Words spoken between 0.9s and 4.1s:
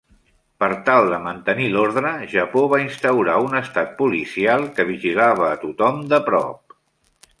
de mantenir l'ordre, Japó va instaurar un estat